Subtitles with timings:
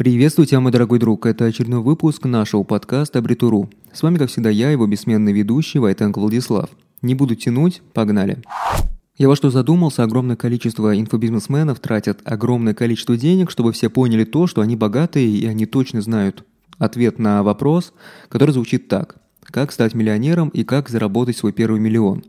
[0.00, 1.26] Приветствую тебя, мой дорогой друг.
[1.26, 3.68] Это очередной выпуск нашего подкаста «Абритуру».
[3.92, 6.70] С вами, как всегда, я, его бессменный ведущий Вайтенко Владислав.
[7.02, 8.42] Не буду тянуть, погнали.
[9.18, 14.46] Я во что задумался, огромное количество инфобизнесменов тратят огромное количество денег, чтобы все поняли то,
[14.46, 16.46] что они богатые и они точно знают
[16.78, 17.92] ответ на вопрос,
[18.30, 19.16] который звучит так.
[19.42, 22.24] Как стать миллионером и как заработать свой первый миллион?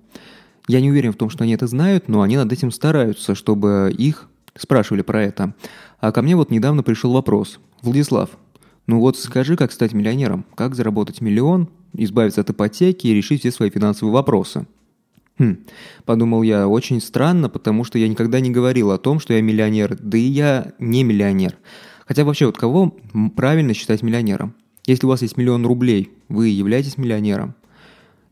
[0.67, 3.95] Я не уверен в том, что они это знают, но они над этим стараются, чтобы
[3.97, 5.53] их спрашивали про это.
[5.99, 7.59] А ко мне вот недавно пришел вопрос.
[7.81, 8.29] Владислав,
[8.87, 13.51] ну вот скажи, как стать миллионером, как заработать миллион, избавиться от ипотеки и решить все
[13.51, 14.65] свои финансовые вопросы.
[15.37, 15.57] Хм,
[16.05, 19.97] подумал я, очень странно, потому что я никогда не говорил о том, что я миллионер,
[19.99, 21.57] да и я не миллионер.
[22.05, 22.95] Хотя вообще, вот кого
[23.35, 24.53] правильно считать миллионером?
[24.85, 27.55] Если у вас есть миллион рублей, вы являетесь миллионером?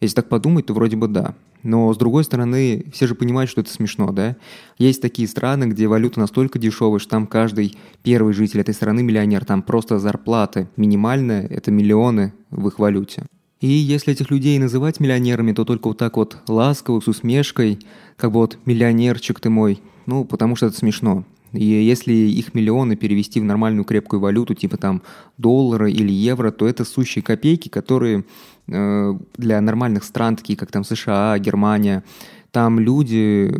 [0.02, 1.36] Если так подумать, то вроде бы да.
[1.64, 4.38] Но, с другой стороны, все же понимают, что это смешно, да?
[4.78, 9.46] Есть такие страны, где валюта настолько дешевая, что там каждый первый житель этой страны миллионер,
[9.46, 13.26] там просто зарплаты минимальная, это миллионы в их валюте.
[13.60, 17.80] И если этих людей называть миллионерами, то только вот так вот ласково, с усмешкой,
[18.16, 21.26] как бы вот «миллионерчик ты мой», ну, потому что это смешно.
[21.54, 25.02] И если их миллионы перевести в нормальную крепкую валюту, типа там
[25.38, 28.26] доллара или евро, то это сущие копейки, которые
[28.68, 32.04] э, для нормальных стран, такие как там США, Германия,
[32.52, 33.52] там люди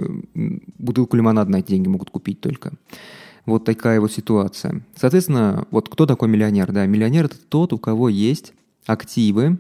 [0.78, 2.74] бутылку лимонада на эти деньги могут купить только.
[3.46, 4.82] Вот такая вот ситуация.
[4.96, 6.72] Соответственно, вот кто такой миллионер?
[6.72, 8.54] Да, миллионер это тот, у кого есть
[8.86, 9.58] активы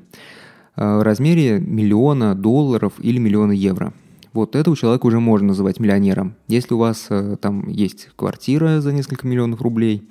[0.76, 3.94] э, в размере миллиона долларов или миллиона евро
[4.34, 6.36] вот этого человека уже можно называть миллионером.
[6.48, 10.08] Если у вас э, там есть квартира за несколько миллионов рублей,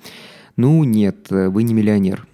[0.55, 2.27] ну нет, э, вы не миллионер.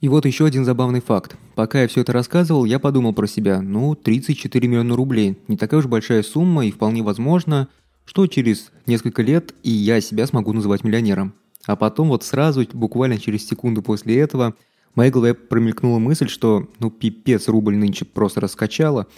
[0.00, 1.36] И вот еще один забавный факт.
[1.54, 5.38] Пока я все это рассказывал, я подумал про себя, ну, 34 миллиона рублей.
[5.46, 7.68] Не такая уж большая сумма, и вполне возможно,
[8.06, 11.34] что через несколько лет и я себя смогу называть миллионером.
[11.66, 14.54] А потом вот сразу, буквально через секунду после этого,
[14.94, 19.06] в моей голове промелькнула мысль, что ну пипец рубль нынче просто раскачало–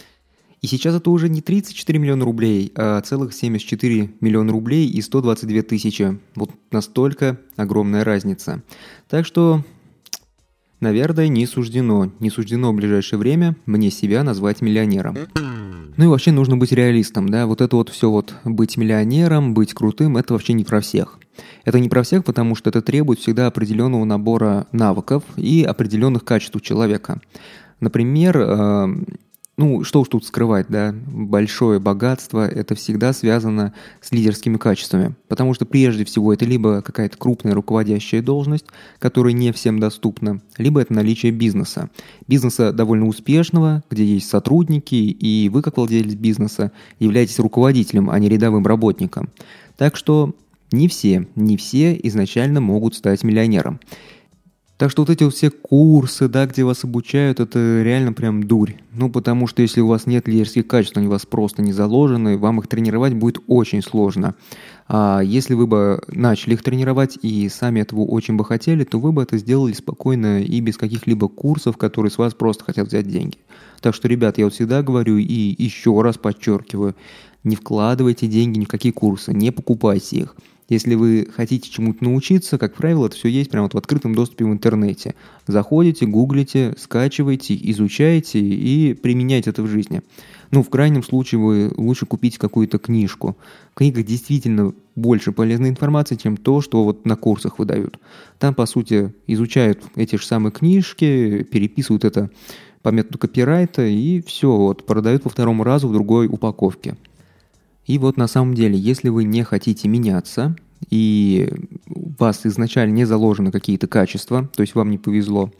[0.63, 5.63] и сейчас это уже не 34 миллиона рублей, а целых 74 миллиона рублей и 122
[5.63, 6.19] тысячи.
[6.37, 8.63] Вот настолько огромная разница.
[9.09, 9.65] Так что,
[10.79, 15.17] наверное, не суждено, не суждено в ближайшее время мне себя назвать миллионером.
[15.97, 19.75] Ну и вообще нужно быть реалистом, да, вот это вот все вот быть миллионером, быть
[19.75, 21.19] крутым, это вообще не про всех.
[21.65, 26.55] Это не про всех, потому что это требует всегда определенного набора навыков и определенных качеств
[26.55, 27.21] у человека.
[27.81, 28.89] Например, э,
[29.59, 35.15] ну, что уж тут скрывать, да, большое богатство– это всегда связано с лидерскими качествами.
[35.29, 38.65] Потому что прежде всего это либо какая-то крупная руководящая должность,
[38.99, 41.91] которая не всем доступна, либо это наличие бизнеса.
[42.27, 48.31] Бизнеса довольно успешного, где есть сотрудники, и вы, как владелец бизнеса, являетесь руководителем, а не
[48.31, 49.29] рядовым работником.
[49.77, 50.35] Так что
[50.71, 53.81] не все, не все изначально могут стать миллионером.
[54.83, 58.73] Так что вот эти вот все курсы, да, где вас обучают, это реально прям дурь.
[58.93, 62.37] Ну, потому что если у вас нет лидерских качеств, они у вас просто не заложены,
[62.37, 64.35] вам их тренировать будет очень сложно.
[64.89, 69.13] А если вы бы начали их тренировать и сами этого очень бы хотели, то вы
[69.13, 73.39] бы это сделали спокойно и без каких-либо курсов, которые с вас просто хотят взять деньги.
[73.83, 76.97] Так что, ребят, я вот всегда говорю и еще раз подчеркиваю,
[77.45, 80.37] не вкладывайте деньги ни в какие курсы, не покупайте их–
[80.69, 84.45] если вы хотите чему-то научиться, как правило, это все есть прямо вот в открытом доступе
[84.45, 85.15] в интернете.
[85.47, 90.03] Заходите, гуглите, скачивайте, изучаете и применяйте это в жизни.
[90.51, 93.37] Ну, в крайнем случае вы лучше купите какую-то книжку.
[93.73, 97.99] В книгах действительно больше полезной информации, чем то, что вот на курсах выдают.
[98.39, 102.31] Там, по сути, изучают эти же самые книжки, переписывают это
[102.83, 106.97] по методу копирайта и все, вот, продают по второму разу в другой упаковке.
[107.87, 110.57] И вот на самом деле, если вы не хотите меняться,
[110.91, 111.49] и
[111.89, 115.51] у вас изначально не заложены какие-то качества, то есть вам не повезло,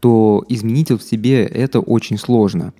[0.00, 2.72] то изменить в себе это очень сложно.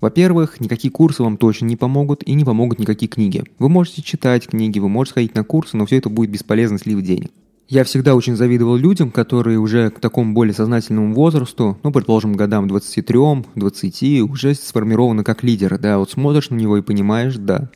[0.00, 3.44] Во-первых, никакие курсы вам точно не помогут и не помогут никакие книги.
[3.58, 7.02] Вы можете читать книги, вы можете ходить на курсы, но все это будет бесполезно слив
[7.02, 7.30] денег.
[7.68, 12.66] Я всегда очень завидовал людям, которые уже к такому более сознательному возрасту, ну, предположим, годам
[12.66, 17.70] 23-20, уже сформированы как лидеры, да, вот смотришь на него и понимаешь, да,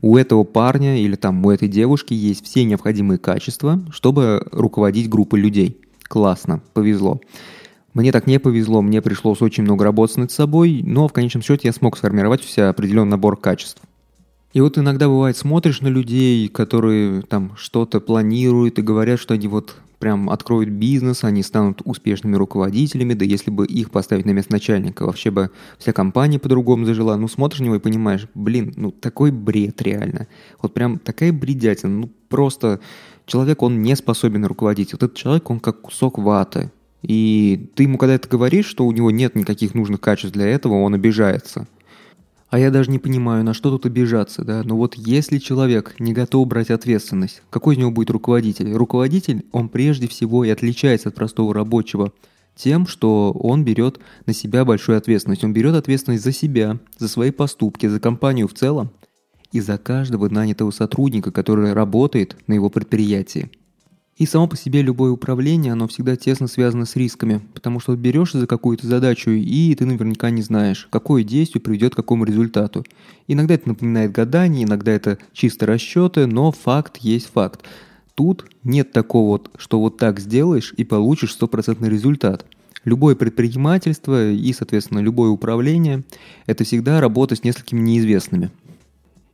[0.00, 5.40] у этого парня или там у этой девушки есть все необходимые качества, чтобы руководить группой
[5.40, 5.80] людей.
[6.02, 7.20] Классно, повезло.
[7.94, 11.68] Мне так не повезло, мне пришлось очень много работать над собой, но в конечном счете
[11.68, 13.82] я смог сформировать все определенный набор качеств.
[14.54, 19.46] И вот иногда бывает, смотришь на людей, которые там что-то планируют и говорят, что они
[19.46, 24.52] вот прям откроют бизнес, они станут успешными руководителями, да если бы их поставить на место
[24.52, 27.16] начальника, вообще бы вся компания по-другому зажила.
[27.16, 30.28] Ну, смотришь на него и понимаешь, блин, ну такой бред реально.
[30.62, 32.80] Вот прям такая бредятина, ну просто
[33.26, 34.92] человек, он не способен руководить.
[34.92, 36.70] Вот этот человек, он как кусок ваты.
[37.02, 40.74] И ты ему когда это говоришь, что у него нет никаких нужных качеств для этого,
[40.74, 41.66] он обижается–
[42.50, 44.62] а я даже не понимаю, на что тут обижаться, да?
[44.64, 48.72] Но вот если человек не готов брать ответственность, какой из него будет руководитель?
[48.72, 52.12] Руководитель, он прежде всего и отличается от простого рабочего
[52.56, 55.44] тем, что он берет на себя большую ответственность.
[55.44, 58.90] Он берет ответственность за себя, за свои поступки, за компанию в целом
[59.52, 63.50] и за каждого нанятого сотрудника, который работает на его предприятии.
[64.18, 68.40] И само по себе любое управление, оно всегда тесно связано с рисками, потому что берешься
[68.40, 72.84] за какую-то задачу, и ты наверняка не знаешь, какое действие приведет к какому результату.
[73.28, 77.60] Иногда это напоминает гадание, иногда это чисто расчеты, но факт есть факт.
[78.16, 82.44] Тут нет такого вот, что вот так сделаешь и получишь стопроцентный результат.
[82.84, 86.02] Любое предпринимательство и, соответственно, любое управление–
[86.46, 88.50] это всегда работа с несколькими неизвестными–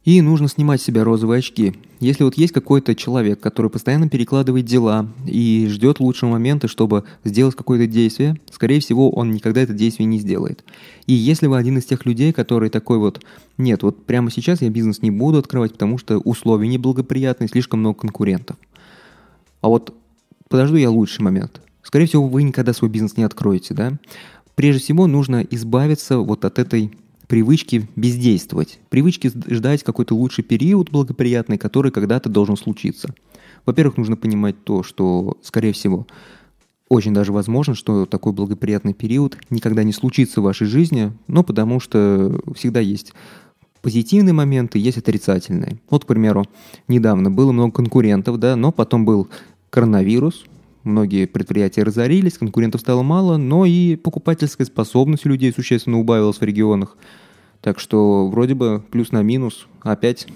[0.05, 1.75] и нужно снимать с себя розовые очки.
[1.99, 7.55] Если вот есть какой-то человек, который постоянно перекладывает дела и ждет лучшего момента, чтобы сделать
[7.55, 10.63] какое-то действие, скорее всего, он никогда это действие не сделает.
[11.07, 13.25] И если вы один из тех людей, который такой вот,
[13.57, 18.01] нет, вот прямо сейчас я бизнес не буду открывать, потому что условия неблагоприятные, слишком много
[18.01, 18.57] конкурентов.
[19.63, 19.95] А вот
[20.49, 21.63] подожду я лучший момент.
[21.83, 23.93] Скорее всего, вы никогда свой бизнес не откроете, да?
[24.55, 26.93] Прежде всего, нужно избавиться вот от этой
[27.35, 33.13] привычки бездействовать, привычки ждать какой-то лучший период благоприятный, который когда-то должен случиться.
[33.67, 36.07] Во-первых, нужно понимать то, что, скорее всего,
[36.89, 41.81] очень даже возможно, что такой благоприятный период никогда не случится в вашей жизни, но потому
[41.81, 43.13] что всегда есть
[43.83, 45.81] позитивные моменты, есть отрицательные.
[45.91, 46.45] Вот, к примеру,
[46.87, 49.27] недавно было много конкурентов, да, но потом был
[49.71, 50.45] коронавирус,
[50.85, 56.97] многие предприятия разорились, конкурентов стало мало, но и покупательская способность людей существенно убавилась в регионах.
[57.61, 60.27] Так что вроде бы плюс на минус опять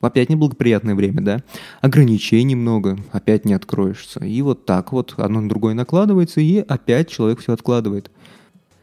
[0.00, 1.42] опять неблагоприятное время, да?
[1.80, 4.24] Ограничений много, опять не откроешься.
[4.24, 8.10] И вот так вот одно на другое накладывается, и опять человек все откладывает.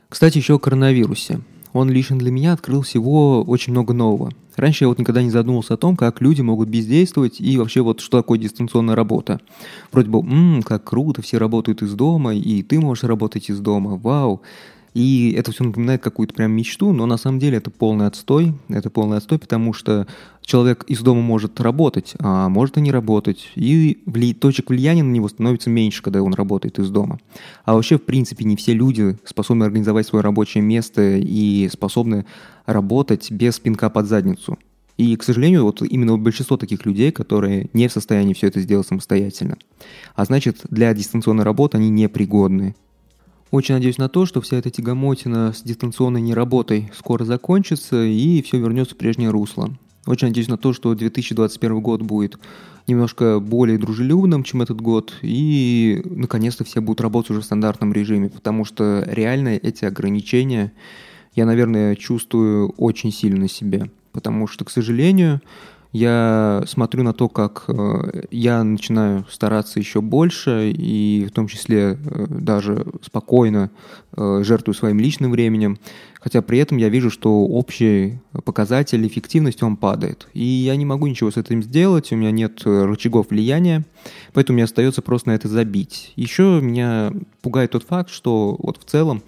[0.10, 1.40] Кстати, еще о коронавирусе
[1.76, 4.32] он лично для меня открыл всего очень много нового.
[4.56, 8.00] Раньше я вот никогда не задумывался о том, как люди могут бездействовать и вообще вот
[8.00, 9.42] что такое дистанционная работа.
[9.92, 13.98] Вроде бы, ммм, как круто, все работают из дома, и ты можешь работать из дома,
[13.98, 14.42] вау.
[14.96, 18.54] И это все напоминает какую-то прям мечту, но на самом деле это полный отстой.
[18.70, 20.08] Это полный отстой, потому что
[20.42, 23.52] человек из дома может работать, а может и не работать.
[23.56, 24.34] И вли...
[24.34, 27.20] точек влияния на него становится меньше, когда он работает из дома.
[27.66, 32.26] А вообще, в принципе, не все люди способны организовать свое рабочее место и способны
[32.66, 34.58] работать без пинка под задницу.
[34.96, 38.88] И, к сожалению, вот именно большинство таких людей, которые не в состоянии все это сделать
[38.88, 39.58] самостоятельно.
[40.16, 42.76] А значит, для дистанционной работы они непригодны.
[43.52, 48.60] Очень надеюсь на то, что вся эта тягомотина с дистанционной неработой скоро закончится и все
[48.60, 49.72] вернется в прежнее русло.
[50.08, 52.38] Очень надеюсь на то, что 2021 год будет
[52.88, 58.30] немножко более дружелюбным, чем этот год, и наконец-то все будут работать уже в стандартном режиме,
[58.30, 60.72] потому что реально эти ограничения
[61.34, 65.42] я, наверное, чувствую очень сильно на себе, потому что, к сожалению,
[65.96, 71.98] я смотрю на то, как э, я начинаю стараться еще больше, и в том числе
[71.98, 73.72] э, даже спокойно
[74.18, 75.78] э, жертвую своим личным временем,
[76.20, 80.28] хотя при этом я вижу, что общий показатель эффективности, он падает.
[80.34, 83.86] И я не могу ничего с этим сделать, у меня нет рычагов влияния,
[84.34, 86.12] поэтому мне остается просто на это забить.
[86.18, 89.24] Еще меня пугает тот факт, что вот в целом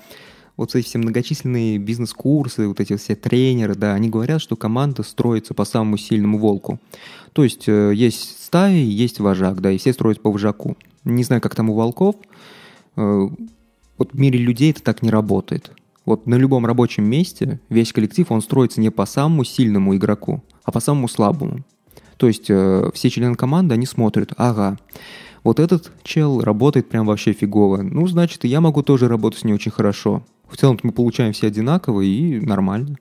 [0.58, 5.54] вот эти все многочисленные бизнес-курсы, вот эти все тренеры, да, они говорят, что команда строится
[5.54, 6.80] по самому сильному волку.
[7.34, 10.76] То есть э, есть стаи, есть вожак, да, и все строятся по вожаку.
[11.06, 12.16] Не знаю, как там у волков.
[12.96, 13.28] Э,
[13.98, 15.72] вот в мире людей это так не работает.
[16.06, 20.72] Вот на любом рабочем месте весь коллектив, он строится не по самому сильному игроку, а
[20.72, 21.64] по самому слабому.
[22.18, 24.78] То есть э, все члены команды, они смотрят, ага,
[25.44, 27.84] вот этот чел работает прям вообще фигово.
[27.84, 30.24] Ну, значит, и я могу тоже работать не очень хорошо.
[30.50, 32.98] В целом мы получаем все одинаково и нормально.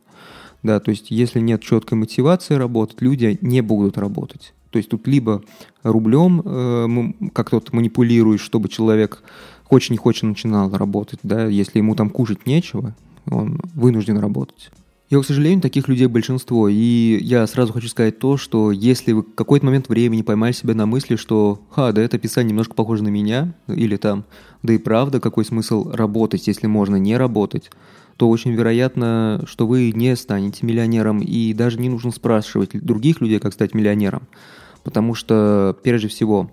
[0.62, 4.52] Да, то есть если нет четкой мотивации работать, люди не будут работать.
[4.70, 5.42] То есть тут либо
[5.82, 9.22] рублем э, как то манипулируешь, чтобы человек
[9.64, 12.94] хочет не хочет начинал работать, да, если ему там кушать нечего,
[13.30, 14.70] он вынужден работать.
[15.08, 19.22] Я, к сожалению, таких людей большинство, и я сразу хочу сказать то, что если вы
[19.22, 23.04] в какой-то момент времени поймали себя на мысли, что «Ха, да это описание немножко похоже
[23.04, 24.24] на меня», или там
[24.64, 27.70] «Да и правда, какой смысл работать, если можно не работать»,
[28.16, 33.38] то очень вероятно, что вы не станете миллионером, и даже не нужно спрашивать других людей,
[33.38, 34.26] как стать миллионером.
[34.82, 36.50] Потому что, прежде всего,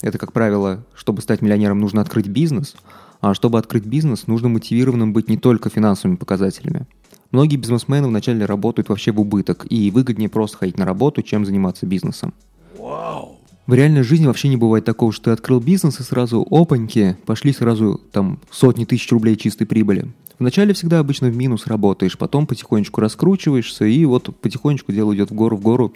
[0.00, 2.76] это, как правило, чтобы стать миллионером, нужно открыть бизнес,
[3.20, 6.86] а чтобы открыть бизнес, нужно мотивированным быть не только финансовыми показателями.
[7.30, 11.86] Многие бизнесмены вначале работают вообще в убыток, и выгоднее просто ходить на работу, чем заниматься
[11.86, 12.34] бизнесом.
[12.78, 13.36] Вау!
[13.66, 17.52] В реальной жизни вообще не бывает такого, что ты открыл бизнес и сразу опаньки, пошли
[17.52, 20.12] сразу там сотни тысяч рублей чистой прибыли.
[20.38, 25.34] Вначале всегда обычно в минус работаешь, потом потихонечку раскручиваешься, и вот потихонечку дело идет в
[25.34, 25.94] гору в гору.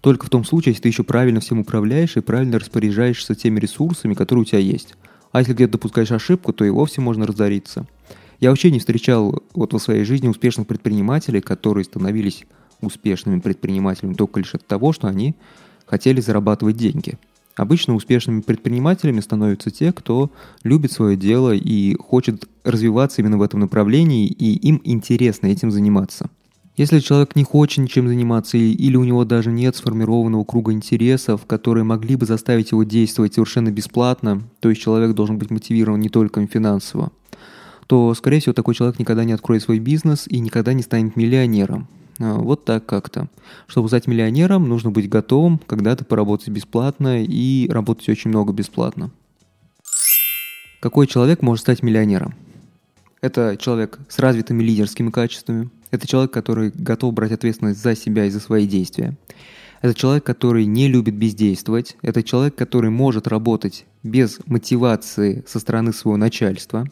[0.00, 4.14] Только в том случае, если ты еще правильно всем управляешь и правильно распоряжаешься теми ресурсами,
[4.14, 4.94] которые у тебя есть.
[5.32, 7.86] А если где-то допускаешь ошибку, то и вовсе можно разориться.
[8.40, 12.44] Я вообще не встречал вот в своей жизни успешных предпринимателей, которые становились
[12.80, 15.34] успешными предпринимателями только лишь от того, что они
[15.86, 17.18] хотели зарабатывать деньги.
[17.56, 20.30] Обычно успешными предпринимателями становятся те, кто
[20.62, 26.30] любит свое дело и хочет развиваться именно в этом направлении, и им интересно этим заниматься.
[26.76, 31.82] Если человек не хочет ничем заниматься или у него даже нет сформированного круга интересов, которые
[31.82, 36.46] могли бы заставить его действовать совершенно бесплатно, то есть человек должен быть мотивирован не только
[36.46, 37.10] финансово,
[37.88, 41.88] то, скорее всего, такой человек никогда не откроет свой бизнес и никогда не станет миллионером.
[42.20, 43.28] А, вот так как-то.
[43.66, 49.10] Чтобы стать миллионером, нужно быть готовым когда-то поработать бесплатно и работать очень много бесплатно.
[50.80, 52.34] Какой человек может стать миллионером?
[53.22, 55.70] Это человек с развитыми лидерскими качествами.
[55.90, 59.16] Это человек, который готов брать ответственность за себя и за свои действия.
[59.80, 61.96] Это человек, который не любит бездействовать.
[62.02, 66.86] Это человек, который может работать без мотивации со стороны своего начальства.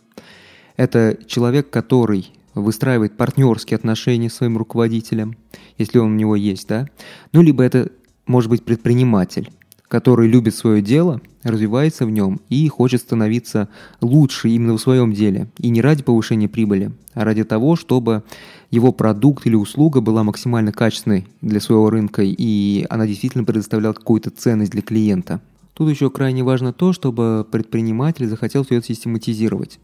[0.76, 5.36] Это человек, который выстраивает партнерские отношения с своим руководителем,
[5.78, 6.86] если он у него есть, да.
[7.32, 7.90] Ну, либо это
[8.26, 9.50] может быть предприниматель,
[9.88, 13.68] который любит свое дело, развивается в нем и хочет становиться
[14.00, 15.48] лучше именно в своем деле.
[15.58, 18.24] И не ради повышения прибыли, а ради того, чтобы
[18.70, 24.30] его продукт или услуга была максимально качественной для своего рынка и она действительно предоставляла какую-то
[24.30, 25.40] ценность для клиента.
[25.74, 29.78] Тут еще крайне важно то, чтобы предприниматель захотел все это систематизировать.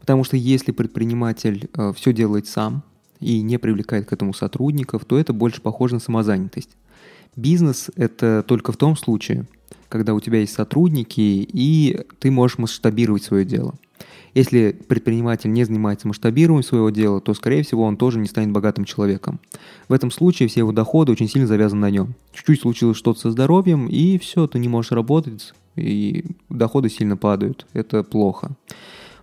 [0.00, 2.82] Потому что если предприниматель э, все делает сам
[3.20, 6.70] и не привлекает к этому сотрудников, то это больше похоже на самозанятость.
[7.34, 9.46] Бизнес– это только в том случае,
[9.88, 13.74] когда у тебя есть сотрудники, и ты можешь масштабировать свое дело.
[14.36, 18.84] Если предприниматель не занимается масштабированием своего дела, то, скорее всего, он тоже не станет богатым
[18.84, 19.40] человеком.
[19.88, 22.14] В этом случае все его доходы очень сильно завязаны на нем.
[22.34, 27.66] Чуть-чуть случилось что-то со здоровьем, и все, ты не можешь работать, и доходы сильно падают.
[27.72, 28.50] Это плохо.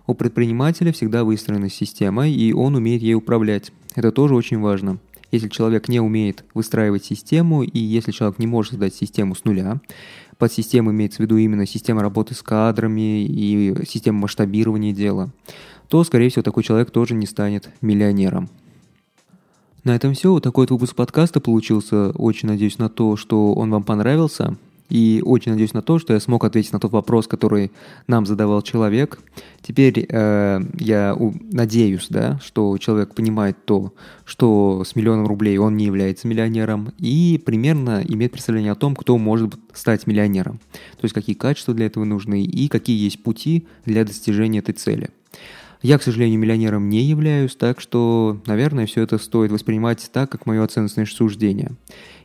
[0.06, 3.72] У предпринимателя всегда выстроена система, и он умеет ей управлять.
[3.94, 4.98] Это тоже очень важно.
[5.32, 9.80] Если человек не умеет выстраивать систему, и если человек не может создать систему с нуля,
[10.38, 15.30] под системой имеется в виду именно система работы с кадрами и система масштабирования дела,
[15.88, 18.50] то, скорее всего, такой человек тоже не станет миллионером.
[19.84, 20.32] На этом все.
[20.32, 22.10] Вот такой вот выпуск подкаста получился.
[22.10, 24.56] Очень надеюсь на то, что он вам понравился.
[24.90, 27.72] И очень надеюсь на то, что я смог ответить на тот вопрос, который
[28.06, 29.18] нам задавал человек.
[29.62, 35.76] Теперь э, я у, надеюсь, да, что человек понимает то, что с миллионом рублей он
[35.76, 40.60] не является миллионером и примерно имеет представление о том, кто может стать миллионером.
[40.72, 45.10] То есть какие качества для этого нужны и какие есть пути для достижения этой цели.
[45.84, 50.46] Я, к сожалению, миллионером не являюсь, так что, наверное, все это стоит воспринимать так, как
[50.46, 51.72] мое оценочное суждение.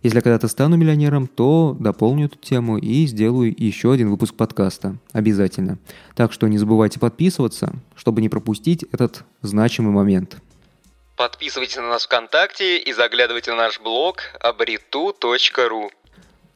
[0.02, 4.96] Если я когда-то стану миллионером, то дополню эту тему и сделаю еще один выпуск подкаста.
[5.12, 5.78] Обязательно.
[6.16, 10.38] Так что не забывайте подписываться, чтобы не пропустить этот значимый момент.
[11.18, 15.90] Подписывайтесь на нас ВКонтакте и заглядывайте на наш блог abritu.ru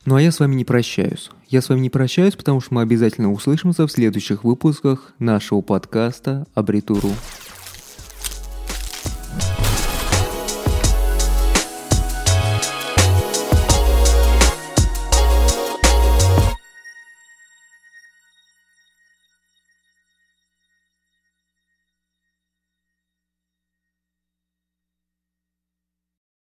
[0.06, 1.30] ну а я с вами не прощаюсь.
[1.48, 6.46] Я с вами не прощаюсь, потому что мы обязательно услышимся в следующих выпусках нашего подкаста
[6.54, 7.12] «Абритуру».